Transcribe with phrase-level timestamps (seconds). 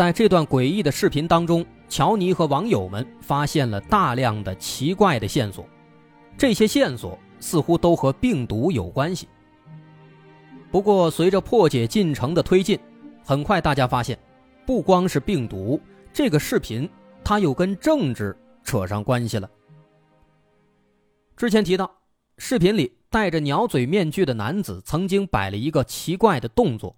[0.00, 5.68] 在这段诡异的视频当中，乔尼和网友们发现了大量的奇怪的线索，
[6.38, 9.28] 这些线索似乎都和病毒有关系。
[10.70, 12.80] 不过，随着破解进程的推进，
[13.22, 14.18] 很快大家发现，
[14.64, 15.78] 不光是病毒，
[16.14, 16.88] 这个视频
[17.22, 19.50] 它又跟政治扯上关系了。
[21.36, 21.94] 之前提到，
[22.38, 26.96] 视频里戴着鸟嘴面具的男子曾经摆了一个奇怪的动作，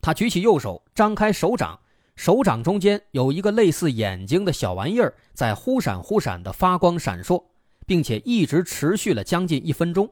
[0.00, 1.78] 他举起右手，张开手掌，
[2.16, 7.42] 手掌中间有一个类似眼睛的小玩意儿在忽闪忽闪的发光闪烁，
[7.86, 10.10] 并且一直持续了将近一分钟。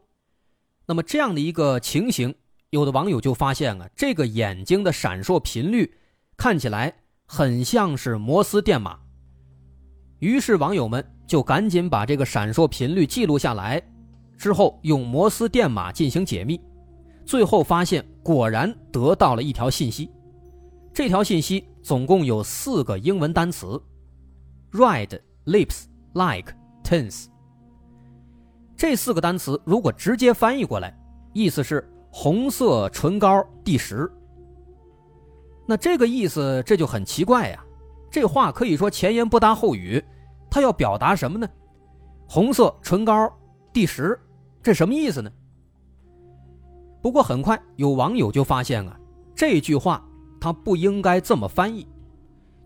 [0.86, 2.34] 那么这样的一个情形，
[2.70, 5.94] 有的网友就发现啊，这个眼睛的闪烁频率
[6.36, 6.94] 看起来
[7.26, 8.98] 很像是摩斯电码。
[10.20, 11.04] 于是网友们。
[11.28, 13.82] 就赶紧把这个闪烁频率记录下来，
[14.38, 16.58] 之后用摩斯电码进行解密，
[17.26, 20.10] 最后发现果然得到了一条信息。
[20.92, 23.80] 这条信息总共有四个英文单词
[24.72, 27.26] ：red lips like tens。
[28.76, 30.96] 这四个单词如果直接翻译过来，
[31.32, 34.10] 意思是红色唇膏第十。
[35.66, 37.64] 那这个意思这就很奇怪呀，
[38.10, 40.02] 这话可以说前言不搭后语。
[40.50, 41.46] 他要表达什么呢？
[42.26, 43.30] 红色唇膏
[43.72, 44.18] 第十，
[44.62, 45.30] 这什么意思呢？
[47.02, 48.98] 不过很快有网友就发现啊，
[49.34, 50.07] 这句话
[50.40, 51.86] 他不应该这么翻译，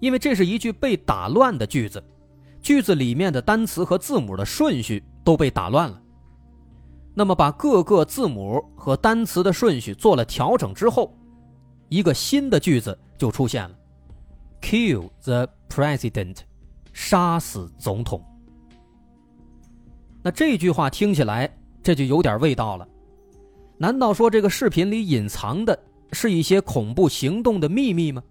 [0.00, 2.02] 因为这是一句被打乱的句子，
[2.60, 6.00] 句子里面的单词和字母的顺序都被打乱了。
[7.14, 11.16] 那么把各个字母和单词的顺序做了调整之后，
[11.88, 13.74] 一个新的句子就出现了
[14.60, 16.36] ：Kill the president。
[16.94, 18.22] 杀死总统。
[20.22, 21.50] 那这句话听起来
[21.82, 22.86] 这就有点味道了。
[23.78, 25.78] 难道说这个视频里隐藏的
[26.12, 28.22] 是一些恐怖行动的秘密吗？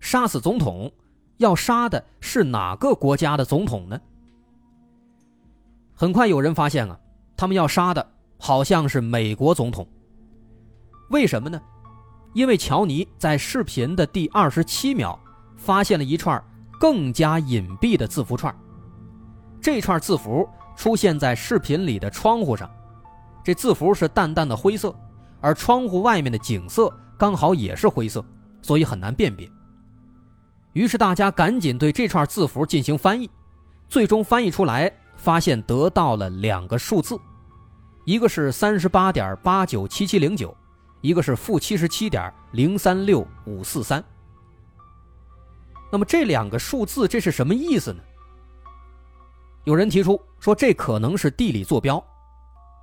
[0.00, 0.92] 杀死总统，
[1.38, 4.00] 要杀的是哪个国家的总统呢？
[5.94, 6.98] 很快有人发现啊，
[7.36, 8.06] 他们要杀的
[8.38, 9.86] 好像是美国总统。
[11.10, 11.60] 为什么呢？
[12.34, 15.18] 因为乔尼在视频的第二十七秒
[15.56, 16.42] 发现了一串。
[16.80, 18.52] 更加隐蔽的字符串，
[19.60, 22.68] 这串字符出现在视频里的窗户上，
[23.44, 24.92] 这字符是淡淡的灰色，
[25.42, 28.24] 而窗户外面的景色刚好也是灰色，
[28.62, 29.50] 所以很难辨别。
[30.72, 33.28] 于是大家赶紧对这串字符进行翻译，
[33.88, 37.18] 最终翻译出来，发现得到了两个数字，
[38.06, 40.56] 一个是三十八点八九七七零九，
[41.02, 44.02] 一个是负七十七点零三六五四三。
[45.90, 48.02] 那么这两个数字这是什么意思呢？
[49.64, 52.02] 有人提出说，这可能是地理坐标，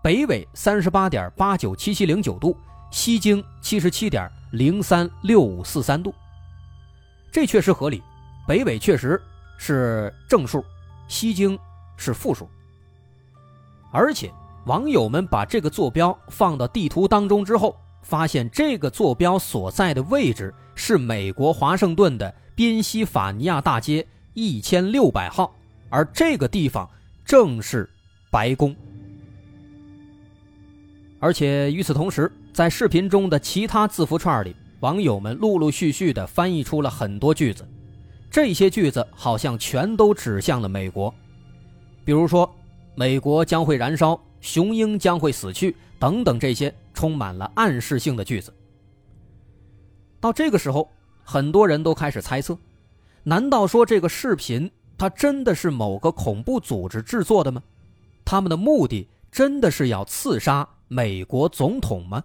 [0.02, 2.56] 北纬三十八点八九七七零九度，
[2.90, 6.14] 西经七十七点零三六五四三度。
[7.32, 8.02] 这确实合理，
[8.48, 9.22] 北纬确实
[9.58, 10.64] 是正数，
[11.08, 11.60] 西经
[11.98, 12.50] 是负数。
[13.92, 14.32] 而且
[14.66, 22.34] 网友们把这个坐标放到地图当中之后，发现这个坐标所在的位置是美国华盛顿的。
[22.56, 25.56] 宾夕法尼亚大街一千六百号，
[25.90, 26.90] 而这个地方
[27.24, 27.90] 正是
[28.30, 28.76] 白宫。
[31.20, 37.68] 而且与此同时，在视频中的其他字符串里，网友们陆陆续续的翻译出了很多句子，
[38.32, 41.14] 这些句子好像全都指向了美国，
[42.04, 42.50] 比如说
[42.96, 48.54] “美国将会燃烧”“雄鹰将会死去”等等这些充满了暗示性的句子。
[50.20, 50.90] 到这个时候。
[51.32, 52.58] 很多人都开始猜测，
[53.22, 57.62] 难道说这个视频它真的是某个恐怖组织制作的吗？
[58.26, 62.24] 他们的目的真的是要刺杀美国总统吗？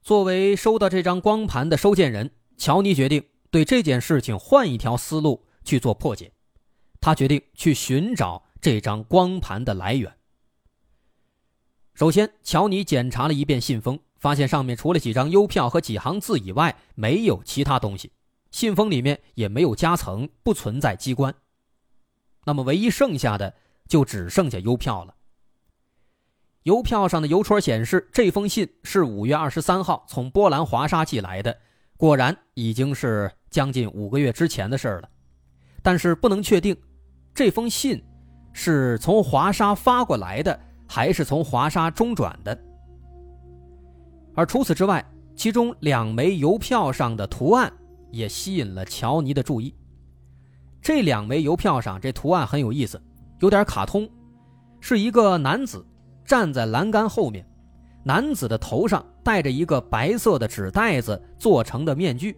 [0.00, 6.32] 作为收到这张光盘的收件人，乔尼决定对这件事情换一条思路去做破解。
[6.98, 10.10] 他决定去寻找这张光盘的来源。
[11.92, 18.12] 首先，乔尼检查了一遍信封，发现上面除了几张邮票和几行字以外，没有其他东西。
[18.50, 21.34] 信封里面也没有夹层，不存在机关。
[22.44, 23.54] 那么，唯一剩下的
[23.88, 25.14] 就只剩下邮票了。
[26.64, 31.56] 邮票上的邮戳显示这封信是五月二十三号从波兰华沙寄来的，
[31.96, 35.08] 果然已经是将近五个月之前的事儿了。
[35.82, 36.76] 但是不能确定，
[37.34, 38.02] 这封信
[38.52, 42.58] 是从华沙发过来的，还是从华沙中转的。
[44.34, 45.04] 而除此之外，
[45.34, 47.72] 其中两枚邮票上的图案
[48.10, 49.74] 也吸引了乔尼的注意。
[50.82, 53.00] 这两枚邮票上这图案很有意思，
[53.40, 54.08] 有点卡通，
[54.80, 55.84] 是一个男子
[56.24, 57.46] 站在栏杆后面，
[58.04, 62.36] 男子的头上戴着一个白色的纸袋子做成的面具。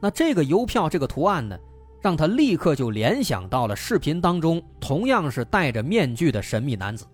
[0.00, 1.58] 那这个邮票这个图案呢？
[2.00, 7.04] 让他立刻就联想到了视频当中同样是戴着面具的神秘男子。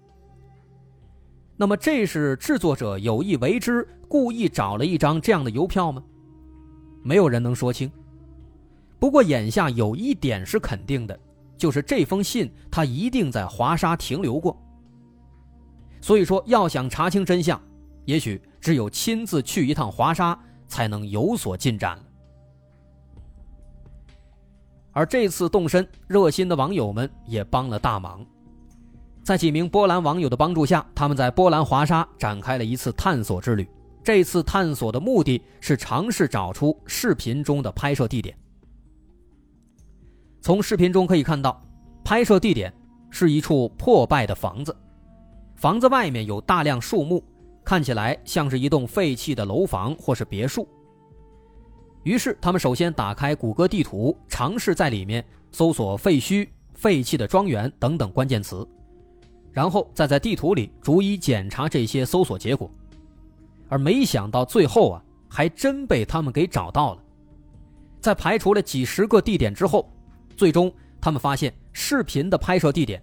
[1.57, 6.05] 那么，这是制作者有意为之，故意找了一张这样的邮票吗？
[7.05, 7.89] 没有人能说清。
[8.99, 11.17] 不过，眼下有一点是肯定的，
[11.57, 14.61] 就是这封信他一定在华沙停留过。
[16.01, 17.61] 所以说，要想查清真相，
[18.07, 22.05] 也许只有亲自去一趟华沙，才能有所进展了。
[24.93, 28.25] 而这次动身，热心的网友们也帮了大忙。
[29.23, 33.69] 在几名波兰网友的帮助下，他们在波兰华沙展开了一次探索之旅。
[34.05, 38.37] 这次探索的目的是尝试找出视频中的拍摄地点。
[40.43, 41.59] 从视频中可以看到，
[42.05, 42.71] 拍摄地点
[43.09, 44.77] 是一处破败的房子，
[45.57, 47.25] 房子外面有大量树木，
[47.65, 50.69] 看起来像是一栋废弃的楼房或是别墅。
[52.03, 56.47] 于是，他们首先打开谷歌地图，尝试在里面搜索“废墟
[56.77, 58.69] ”“废弃的庄园”等等关键词，
[59.51, 62.71] 然后再在地图里逐一检查这些搜索结果。
[63.75, 67.03] 而没想到，最后啊，还真被他们给找到了。
[68.01, 69.93] 在排除了几十个地点之后，
[70.37, 73.03] 最终他们发现视频的拍摄地点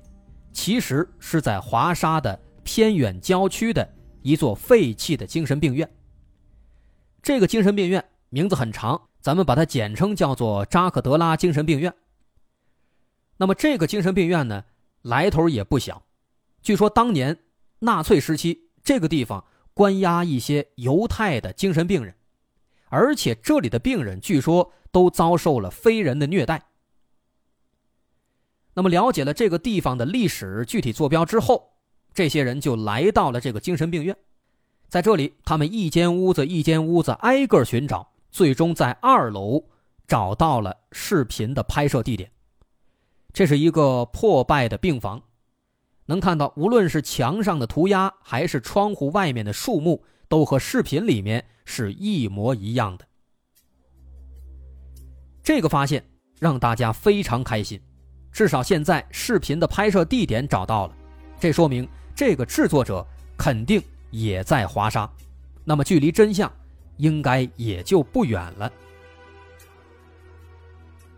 [0.54, 3.86] 其实是在华沙的偏远郊区的
[4.22, 5.86] 一座废弃的精神病院。
[7.22, 8.02] 这个精神病院。
[8.30, 11.94] 名字很长，咱们把它简称叫做扎克德拉精神病院。
[13.36, 14.64] 那么这个精神病院呢，
[15.02, 16.02] 来头也不小。
[16.62, 17.38] 据说当年
[17.80, 22.16] 纳粹时期，这个地方关押一些犹太的精神病人，
[22.90, 26.64] 而且这里的病人据说都遭受了非人的虐待。
[28.74, 31.74] 那么了解了这个地方的历史具体坐标之后，
[32.14, 34.16] 这些人就来到了这个精神病院，
[34.88, 38.12] 在这里，他们一间屋子一间屋子挨个寻找。
[38.32, 39.62] 最终在二楼
[40.08, 42.32] 找到了视频的拍摄地点，
[43.34, 45.22] 这是一个破败的病房，
[46.06, 53.06] 能看到无论是墙上的涂鸦还是窗户外面的树木，都和视频里面是一模一样的。
[55.44, 56.04] 这个发现
[56.40, 57.82] 让大家非常开心，
[58.32, 60.96] 至少现在视频的拍摄地点找到了，
[61.40, 63.06] 这说明这个制作者
[63.38, 65.10] 肯定也在华沙，
[65.64, 66.52] 那么距离真相。
[66.98, 68.72] 应该也就不远了，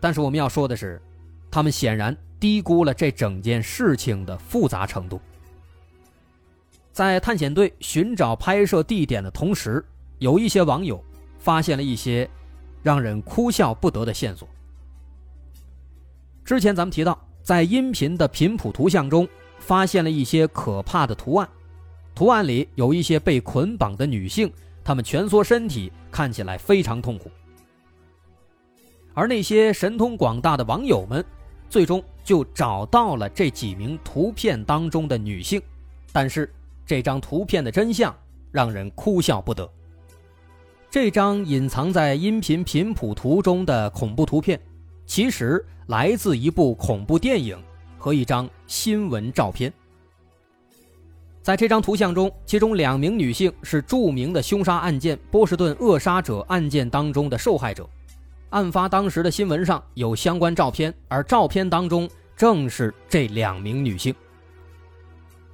[0.00, 1.02] 但是我们要说的是，
[1.50, 5.18] 他们显然低估了这整件事情的复杂程度。
[6.92, 9.82] 在探险队寻找拍摄地点的同时，
[10.18, 11.02] 有一些网友
[11.38, 12.28] 发现了一些
[12.82, 14.46] 让人哭笑不得的线索。
[16.44, 19.26] 之前咱们提到，在音频的频谱图像中
[19.58, 21.48] 发现了一些可怕的图案，
[22.14, 24.52] 图案里有一些被捆绑的女性。
[24.84, 27.30] 她们蜷缩身体，看起来非常痛苦。
[29.14, 31.24] 而那些神通广大的网友们，
[31.68, 35.60] 最终就找到了这几名图片当中的女性。
[36.12, 36.52] 但是，
[36.86, 38.14] 这张图片的真相
[38.52, 39.68] 让人哭笑不得。
[40.90, 44.60] 这张隐藏在音频频谱图中的恐怖图片，
[45.06, 47.60] 其实来自一部恐怖电影
[47.98, 49.72] 和一张新闻照片。
[51.42, 57.86] 在这张图像中，其中两名女性是著名的凶杀案件波士顿扼杀者案件当中的受害者。
[58.54, 64.14] 案发当时的新闻上有相关照片，而照片当中正是这两名女性。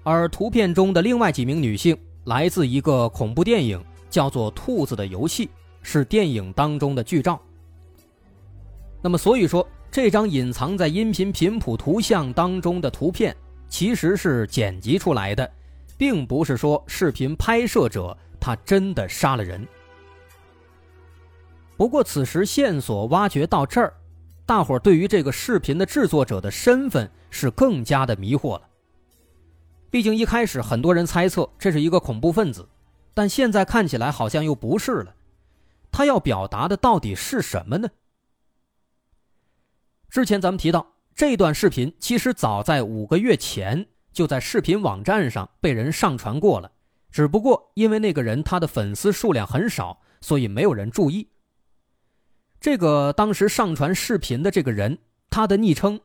[0.02, 5.46] 而图片中的另外几名女性来自一个恐怖电影，叫做《兔子的游戏》，
[5.80, 7.40] 是电影当中的剧照。
[9.00, 13.34] 那么，所以说这张隐藏在音频频谱图像当中的图片
[13.70, 15.50] 其实是剪辑出来的。
[15.96, 19.66] 并不是说视频拍摄者他真的杀了人。
[21.80, 23.94] 不过此时线索挖掘到这儿，
[24.44, 28.68] 大伙儿对于这个视频的制作者的身份是更加的迷惑了。
[29.88, 32.68] 毕竟一开始很多人猜测这是一个恐怖分子，
[33.14, 35.14] 但现在看起来好像又不是了。
[35.90, 37.88] 他要表达的到底是什么呢？
[40.10, 43.86] 之前咱们提到这段视频，其实早在五个月前。
[44.12, 46.72] 就在视频网站上被人上传过了，
[47.10, 51.26] 只不过因为那个人他的粉丝数量很少，所以没有人注意。
[52.60, 54.98] 这个当时上传视频的这个人，
[55.30, 55.98] 他的昵称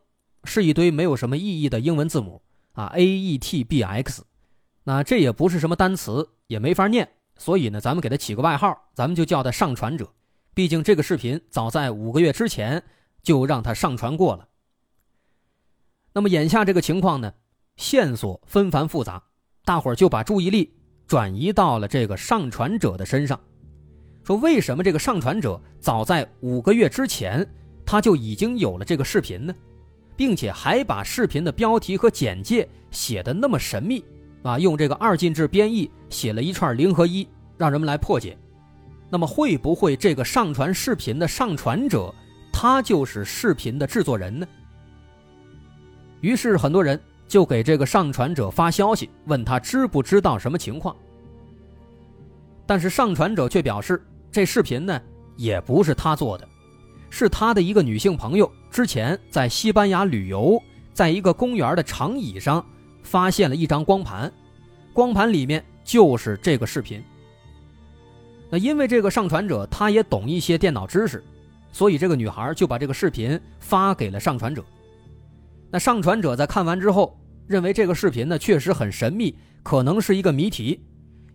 [0.45, 4.23] 是一堆没有什么意义的英文字母啊，A E T B X，
[4.85, 10.09] 那这也不是什么单词，也没法念，所以呢，咱们给他起个外号，咱们就叫他上传者。
[10.53, 12.81] 毕竟这个视频早在五个月之前
[13.21, 14.47] 就让他上传过了。
[16.13, 17.33] 那么眼下这个情况呢，
[17.75, 19.21] 线索纷繁复杂，
[19.65, 20.73] 大伙儿就把注意力
[21.05, 23.37] 转移到了这个上传者的身上。
[24.25, 27.47] 说为什么这个上传者早在五个月之前
[27.85, 29.53] 他就已经有了这个视频呢？
[30.17, 34.03] 并且还把视频的标题和简介写的那么神秘
[34.41, 38.35] 啊，用这个二进制编译写了一串零和一，让人们来破解。
[39.11, 42.11] 那么会不会这个上传视频的上传者
[42.51, 44.47] 他就是视频的制作人呢？
[46.21, 50.95] 于是很多人就给这个上传者发消息，问他知不知道什么情况。
[52.65, 54.03] 但是上传者却表示。
[54.35, 55.01] 这视频呢，
[55.37, 56.45] 也不是他做的，
[57.09, 60.61] 是他的一个女性朋友之前在西班牙旅游，
[60.91, 62.65] 在一个公园的长椅上
[63.01, 64.29] 发现了一张光盘，
[64.91, 67.01] 光盘里面就是这个视频。
[68.49, 71.23] 那因为这个上传者他也懂一些电脑知识，
[71.71, 74.61] 所以这个女孩就把这个视频发给了上传者。
[75.71, 80.85] 那上传者在看完之后，认为这个视频呢确实很神秘，可能是一个谜题。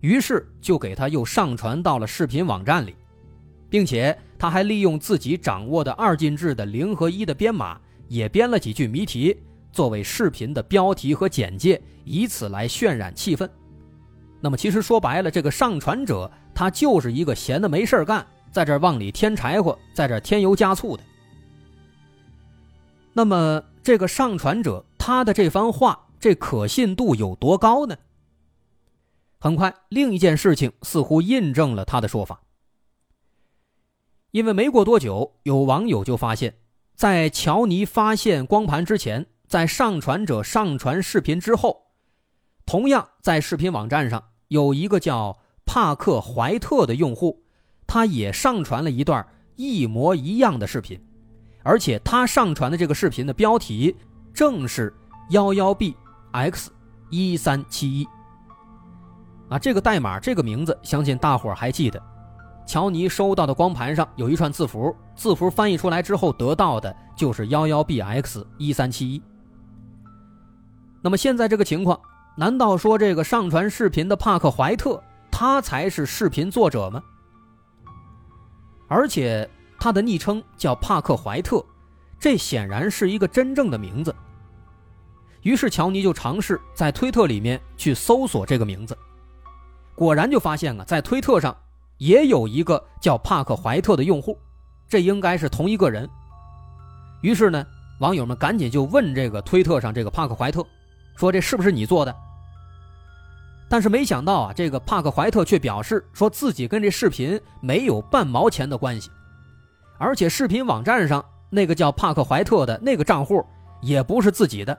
[0.01, 2.95] 于是就给他又上传到了视频网站里，
[3.69, 7.79] 并且他还利用自己掌握的二进制的零和一的编码，
[8.09, 9.37] 也编了几句谜题
[9.71, 13.49] 作为视频的标题和简介，以此来渲染气氛。
[14.41, 21.03] 那么其实说白了，这个上传者他就是一个闲的没事干，在这往里添柴火，在这添油加醋的。
[23.13, 27.95] 那么这个上传者他的这番话，这可信度有多高呢？
[29.43, 32.43] 很快，另一件事情似乎印证了他的说法。
[34.33, 36.59] 因为没过多久，有网友就发现，
[36.95, 41.87] 在乔尼发现光盘之前，在上传者上传视频之后，
[42.67, 47.43] 同样在视频网站上有一个叫帕克怀特的用户，
[47.87, 51.03] 他也上传了一段一模一样的视频，
[51.63, 53.97] 而且他上传的这个视频的标题
[54.35, 54.95] 正是
[55.31, 55.97] 幺幺 B
[56.33, 56.71] X
[57.09, 58.07] 一三七一。
[59.51, 62.01] 啊，这个代码，这个名字，相信大伙儿还记得。
[62.65, 69.21] 乔尼收到的光盘上有一串字符，字符翻译出来之后得到的就是幺幺 bx 一三七一。
[71.03, 72.01] 那么现在这个情况，
[72.37, 75.03] 难道说这个上传视频的帕克怀特，
[75.33, 77.03] 他才是视频作者吗？
[78.87, 81.65] 而且他的昵称叫帕克怀特，
[82.21, 84.15] 这显然是一个真正的名字。
[85.43, 88.97] 于是乔尼就尝试在推特里面去搜索这个名字。
[90.01, 91.55] 果然就发现啊，在推特上
[91.99, 94.35] 也有一个叫帕克怀特的用户，
[94.89, 96.09] 这应该是同一个人。
[97.21, 97.67] 于是呢，
[97.99, 100.65] 网友们赶紧就问这个推特上这个帕克怀特，
[101.17, 102.17] 说这是不是你做的？
[103.69, 109.11] 但是没想到啊，这个帕克怀特却表示说自己跟这视频没有半毛钱的关系，
[109.99, 113.45] 而且视频网站上那个叫帕克怀特的那个账户
[113.83, 114.79] 也不是自己的，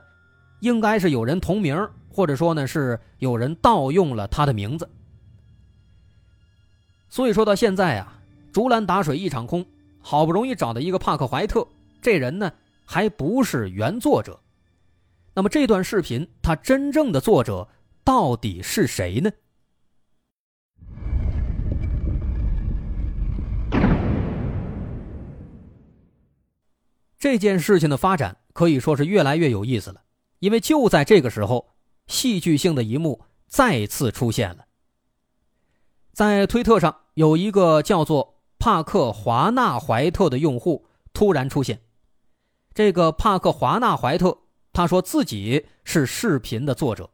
[0.61, 1.77] 应该是有人同名，
[2.11, 4.89] 或者说呢是有人盗用了他的名字。
[7.11, 8.21] 所以说到现在啊，
[8.53, 9.65] 竹篮打水一场空，
[9.99, 11.67] 好不容易找到一个帕克怀特，
[12.01, 12.49] 这人呢
[12.85, 14.39] 还不是原作者。
[15.33, 17.67] 那么这段视频他真正的作者
[18.05, 19.29] 到底是谁呢？
[27.17, 30.01] 这件事情的发展可以说是越来越有意思了，
[30.39, 31.73] 因为就在这个时候，
[32.07, 34.65] 戏剧性的一幕再次出现了。
[36.13, 41.81] 在推特上有一个叫做帕克华纳怀特的用户突然出现。
[42.73, 44.37] 这个帕克华纳怀特
[44.71, 47.09] 他说自己是视频的作者。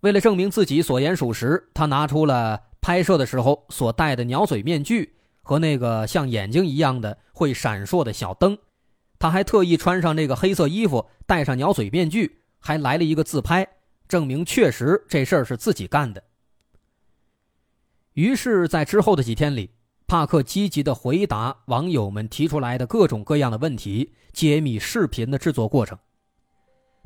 [0.00, 8.58] 为了证明自己所言属实，他拿出了拍摄的时候所戴的鸟嘴面具和那个像眼睛一样的会闪烁的小灯。
[9.18, 13.66] 他还特意穿上那个黑色衣服，戴上鸟嘴面具，还来了一个自拍，
[14.08, 16.22] 证明确实这事儿是自己干的。
[18.20, 19.70] 于是，在之后的几天里，
[20.06, 25.96] 帕克积极地回答网友们提出来的各种各样的问题，揭秘视频的制作过程。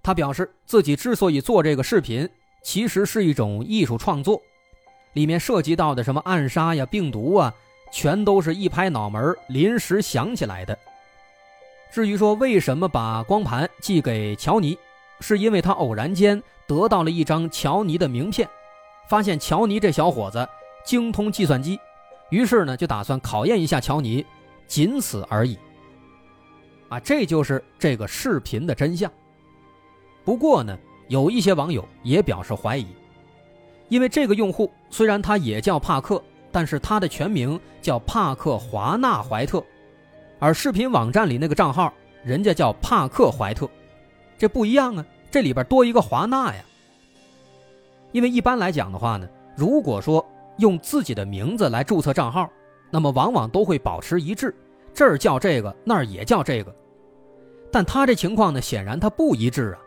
[0.02, 2.28] 他表示，自己之所以做这个视频，
[2.64, 4.42] 其实是一种艺术创作，
[5.12, 7.54] 里面涉及到的什么暗杀呀、病毒啊，
[7.92, 10.76] 全都是一拍脑门临时想起来的。
[11.92, 14.76] 至于说为什么把光盘寄给乔尼，
[15.20, 18.48] 是因为他偶然间得到了一张乔尼的名片，
[19.08, 20.44] 发现乔尼这小伙子
[20.84, 21.78] 精通计算机，
[22.30, 24.24] 于是呢就打算考验一下乔尼，
[24.66, 25.58] 仅此而已。
[26.90, 29.10] 啊，这就是这个视频的真相。
[30.24, 32.86] 不过呢，有一些网友也表示怀疑，
[33.88, 36.22] 因为这个用户虽然他也叫帕克，
[36.52, 39.64] 但是他的全名叫帕克·华纳·怀特，
[40.38, 43.68] 而视频网站里那个账号人家叫帕克·怀特，
[44.38, 46.62] 这不一样啊，这里边多一个华纳呀。
[48.12, 50.24] 因为一般来讲的话呢，如果说
[50.58, 52.50] 用自己的名字来注册账号，
[52.90, 54.54] 那么往往都会保持一致。
[54.92, 56.74] 这儿叫这个，那儿也叫这个，
[57.72, 59.78] 但他这情况呢，显然他不一致啊。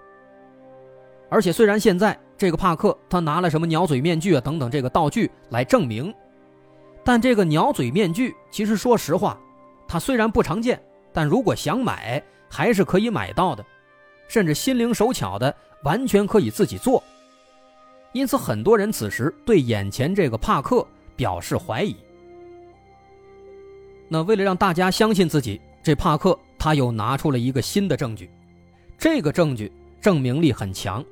[1.30, 6.14] 而且虽然现在这个帕克他拿了什么鸟嘴面具啊等等这个道具来证明，
[7.04, 9.40] 但这个鸟嘴面具其实说实话，
[9.88, 10.82] 它虽然不常见，
[11.14, 13.66] 但如果想买还是可以买到的，
[14.28, 17.02] 甚至心灵手巧的完全可以自己做。
[18.18, 21.96] 因此，很多人此时对眼前这个帕克表示怀疑。
[24.08, 28.28] 那为了让大家相信自己，这帕克他又拿出了一个新的证据，
[28.98, 29.72] 这个证据
[30.02, 31.06] 证明力很强，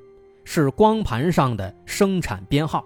[0.45, 2.83] 是光盘上的生产编号。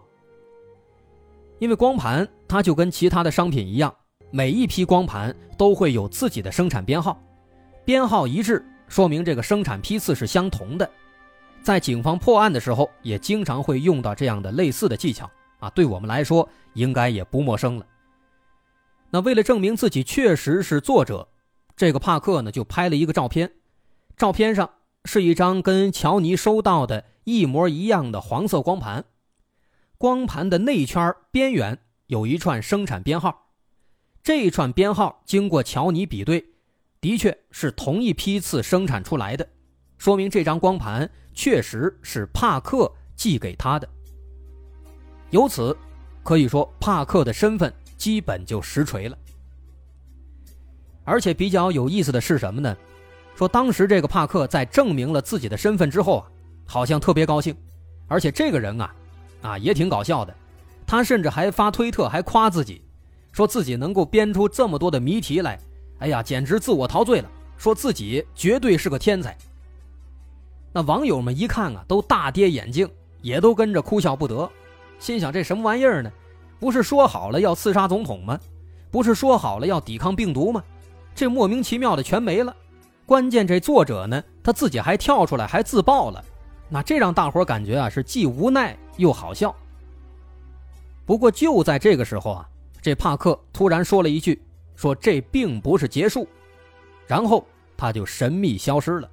[1.59, 3.93] 因为光盘它就跟其他的商品一样，
[4.31, 7.17] 每一批光盘都会有自己的生产编号，
[7.85, 10.89] 编号一致说明这个生产批次是相同的。
[11.61, 17.85] 在警方破案的时候，也经常会用到这样的类似的技巧啊，对我们来说应该也不陌生了。
[19.11, 21.27] 那为了证明自己确实是作者，
[21.75, 23.51] 这个帕克呢就拍了一个照片，
[24.15, 24.69] 照片上
[25.05, 29.05] 是一张跟乔尼收到的一模一样的黄色光盘，
[29.97, 33.47] 光盘的内圈边缘有一串生产编号，
[34.23, 36.45] 这一串编号经过乔尼比对，
[37.01, 39.47] 的确是同一批次生产出来的，
[39.99, 43.87] 说明这张光盘确实是帕克寄给他的。
[45.29, 45.77] 由此
[46.23, 47.71] 可以说，帕克的身份。
[47.99, 49.17] 基本就实锤了，
[51.03, 52.73] 而且比较有意思的是什么呢？
[53.35, 56.25] 说当时这个帕克在证明了自己的身份之后啊，
[56.65, 57.53] 好像特别高兴，
[58.07, 58.95] 而且这个人啊，
[59.41, 60.33] 啊也挺搞笑的，
[60.87, 62.81] 他甚至还发推特还夸自己，
[63.33, 65.59] 说自己能够编出这么多的谜题来，
[65.97, 69.37] 哎呀，简直自我陶醉了，说自己绝对是个天才。
[70.79, 72.89] 那网友们一看啊，都大跌眼镜，
[73.21, 74.49] 也都跟着哭笑不得，
[74.97, 76.09] 心想这什么玩意儿呢？
[76.57, 78.39] 不是说好了要刺杀总统吗？
[78.89, 80.63] 不是说好了要抵抗病毒吗？
[81.13, 82.55] 这莫名其妙的全没了。
[83.05, 86.23] 关键这作者呢，他自己还跳出来还自爆了，
[86.69, 89.53] 那这让大伙感觉啊是既无奈又好笑。
[91.05, 92.49] 不过就在这个时候啊，
[92.81, 94.41] 这帕克突然说了一句
[94.77, 96.25] ：“说这并不是结束。”
[97.05, 99.11] 然后他就神秘消失了。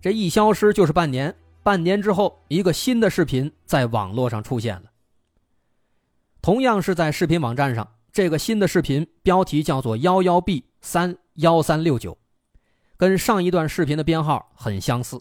[0.00, 4.84] 这一消失就是半年，半年之后，一个新的视频在网络上出现了。
[6.40, 12.16] 同样是在视频网站上，这个新的视频标题叫做“幺幺 B 三幺三六九”，
[12.96, 15.20] 跟上一段视频的编号很相似。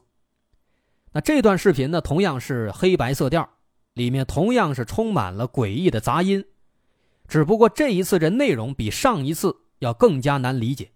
[1.11, 3.49] 那这段视频呢，同样是黑白色调，
[3.93, 6.45] 里面同样是充满了诡异的杂音，
[7.27, 10.91] 只不过这一次这内容比上一次要更加难理解。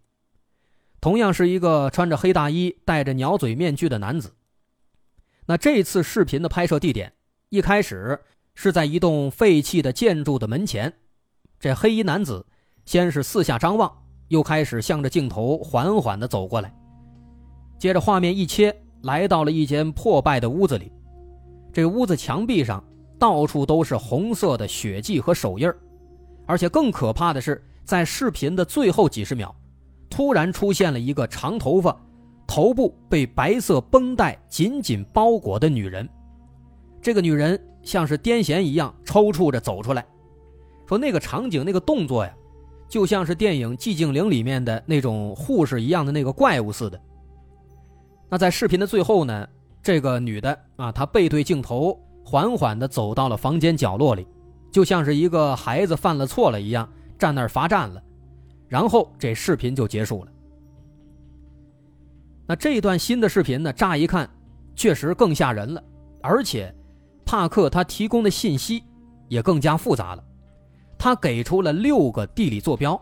[1.02, 4.34] 同样是一个穿着黑大衣、戴着鸟嘴面具的男子。
[5.48, 7.12] 那这次视频的拍摄地点
[7.50, 8.22] 一开始。
[8.54, 10.94] 是在一栋废弃的建筑的门前，
[11.58, 12.46] 这黑衣男子
[12.86, 13.90] 先是四下张望，
[14.28, 16.72] 又开始向着镜头缓缓地走过来。
[17.80, 20.92] 接着画面一切，来到了一间破败的屋子里。
[21.72, 22.84] 这屋子墙壁上
[23.18, 25.72] 到处都是红色的血迹和手印
[26.46, 29.56] 而且更可怕的是，在视频的最后几十秒，
[30.12, 32.00] 突然出现了一个长头发、
[32.46, 36.08] 头部被白色绷带紧紧包裹的女人。
[37.02, 37.60] 这个女人。
[37.84, 40.06] 像是癫痫一样抽搐着走出来，
[40.88, 42.32] 说那个场景那个动作呀，
[42.88, 47.02] 就像是电影《寂静岭》里面的那种护士一样的那个怪物似的。
[48.30, 49.48] 那在视频的最后呢，
[49.82, 54.28] 这个女的啊，她背对镜头，缓缓地走到了房间角落里，
[54.72, 58.00] 就像是一个孩子犯了错了一样，站那儿罚站了。
[58.72, 60.32] 然后这视频就结束了。
[62.48, 64.30] 那这段新的视频呢，乍一看
[64.78, 65.84] 确实更吓人了，
[66.22, 66.74] 而且。
[67.24, 68.84] 帕克他提供的信息
[69.30, 70.24] 也更加复杂了，
[70.98, 73.02] 他给出了六个地理坐标。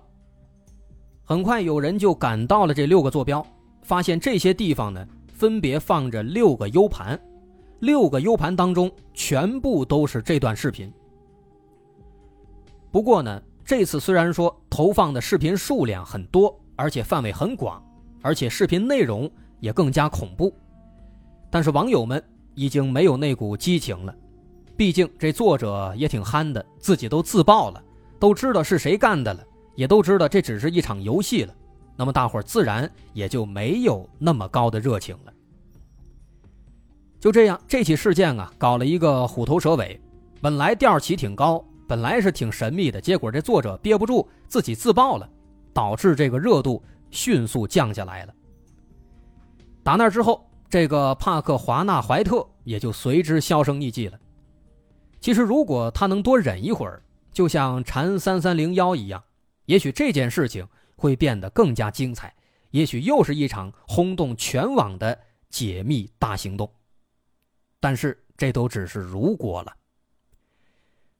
[1.24, 3.44] 很快有人就赶到了这六个坐标，
[3.82, 5.04] 发现这些地方呢
[5.34, 7.20] 分别放着六个 U 盘，
[7.80, 10.94] 六个 U 盘当中全部都是这段视频。
[12.92, 17.80] 不过呢，这次虽然说投放的视频数量很多，而且范围很广，
[18.20, 20.52] 而且视频内容也更加恐怖，
[21.52, 22.20] 但是网友们
[22.56, 24.16] 已经没有那股激情了，
[24.76, 27.80] 毕竟这作者也挺憨的，自己都自爆了，
[28.18, 31.54] 都知道是谁干的了，也都知道这只是一场游戏了，
[31.96, 35.34] 那么大伙儿自然也就没有那么高的热情了。
[37.20, 40.02] 就这样，这起事件啊，搞了一个虎头蛇尾，
[40.42, 45.28] 本来调起挺高，本来是挺神秘的，结果这作者憋不住自己自爆了，
[45.74, 48.34] 导致这个热度迅速降下来了。
[49.82, 54.20] 打那之后，这个帕克华纳怀特也就随之销声匿迹了。
[55.20, 57.02] 其实，如果他能多忍一会儿，
[57.34, 59.24] 就像禅三三零幺一样，
[59.66, 62.32] 也许这件事情会变得更加精彩，
[62.70, 65.18] 也许又是一场轰动全网的
[65.50, 66.72] 解密大行动。
[67.80, 69.74] 但是，这都只是如果了。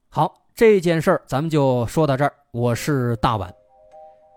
[0.08, 2.30] 好，这件事儿咱们就说到这儿。
[2.50, 3.50] 我是大碗。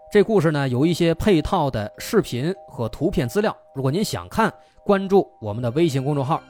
[0.09, 3.53] 这故事呢，有一些配套的视频和图片资料。
[3.75, 4.49] 如果您想看，
[4.85, 6.41] 关注我们的微信公众号，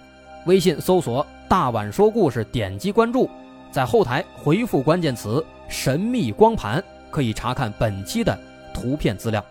[0.46, 3.28] 微信搜索“大碗说故事”，点击关注，
[3.72, 8.38] 在后台回复关键词“神秘光盘”，可以查看本期的
[8.76, 9.44] 图片资料。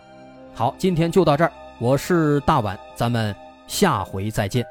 [0.53, 3.35] 好，今天就到这儿，我是大碗，咱们
[3.67, 4.65] 下回再见。